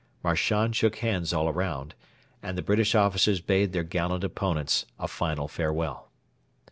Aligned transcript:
Marchand 0.23 0.75
shook 0.75 0.95
hands 0.95 1.31
all 1.31 1.53
round, 1.53 1.93
and 2.41 2.57
the 2.57 2.63
British 2.63 2.95
officers 2.95 3.39
bade 3.39 3.71
their 3.71 3.83
gallant 3.83 4.23
opponents 4.23 4.87
a 4.97 5.07
final 5.07 5.47
farewell. 5.47 6.09